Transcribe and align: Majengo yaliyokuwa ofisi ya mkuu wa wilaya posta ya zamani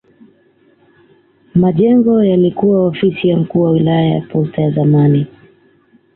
Majengo 1.55 2.23
yaliyokuwa 2.25 2.85
ofisi 2.87 3.27
ya 3.27 3.37
mkuu 3.37 3.61
wa 3.61 3.71
wilaya 3.71 4.21
posta 4.21 4.61
ya 4.61 4.71
zamani 4.71 5.27